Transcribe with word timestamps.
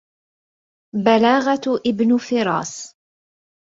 بلاغة 1.05 1.81
ابن 1.87 2.17
فراس 2.17 2.95